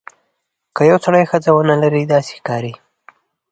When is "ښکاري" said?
2.39-2.73